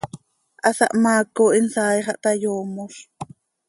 Hasahmaaco 0.69 1.43
hin 1.59 1.67
saai 1.77 1.99
xah 2.07 2.19
ta 2.23 2.31
yoomoz. 2.43 2.95